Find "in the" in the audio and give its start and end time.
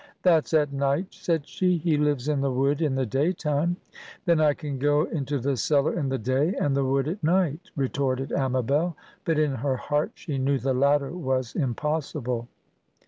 2.27-2.49, 2.81-3.05, 5.93-6.17